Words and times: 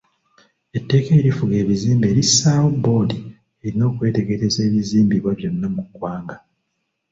Etteeka 0.77 1.11
erifuga 1.21 1.55
ebizimbe 1.63 2.07
lissaawo 2.17 2.67
boodi 2.83 3.17
erina 3.65 3.83
okwetegereza 3.89 4.59
ebizimbibwa 4.67 5.31
byonna 5.37 5.67
mu 5.75 5.81
ggwanga. 5.87 6.35